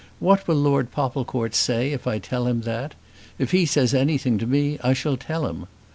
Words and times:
What 0.17 0.47
will 0.47 0.55
Lord 0.55 0.89
Popplecourt 0.91 1.53
say 1.53 1.91
if 1.91 2.07
I 2.07 2.17
tell 2.17 2.47
him 2.47 2.61
that? 2.61 2.95
If 3.37 3.51
he 3.51 3.67
says 3.67 3.93
anything 3.93 4.39
to 4.39 4.47
me, 4.47 4.79
I 4.83 4.93
shall 4.93 5.15
tell 5.15 5.45
him. 5.45 5.67